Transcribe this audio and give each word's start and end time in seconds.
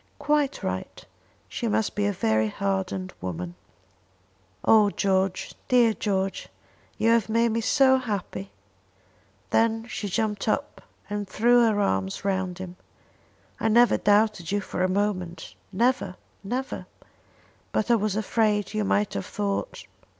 "Quite 0.17 0.63
right. 0.63 1.05
She 1.47 1.67
must 1.67 1.93
be 1.93 2.07
a 2.07 2.11
very 2.11 2.47
hardened 2.47 3.13
woman." 3.21 3.53
"Oh 4.65 4.89
George, 4.89 5.53
dear 5.67 5.93
George! 5.93 6.49
You 6.97 7.11
have 7.11 7.29
made 7.29 7.49
me 7.49 7.61
so 7.61 7.99
happy!" 7.99 8.49
Then 9.51 9.85
she 9.87 10.07
jumped 10.07 10.47
up 10.47 10.81
and 11.07 11.27
threw 11.27 11.59
her 11.69 11.79
arms 11.79 12.25
round 12.25 12.57
him. 12.57 12.77
"I 13.59 13.67
never 13.67 13.97
doubted 13.97 14.51
you 14.51 14.59
for 14.59 14.81
a 14.83 14.89
moment 14.89 15.53
never, 15.71 16.15
never; 16.43 16.87
but 17.71 17.91
I 17.91 17.95
was 17.95 18.15
afraid 18.15 18.73
you 18.73 18.83
might 18.83 19.13
have 19.13 19.27
thought 19.27 19.85